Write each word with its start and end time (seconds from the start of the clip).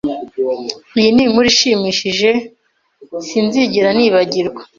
Iyi 0.99 1.09
ni 1.13 1.21
inkuru 1.25 1.47
ishimishije 1.53 2.29
sinzigera 3.27 3.89
nibagirwa 3.97 4.61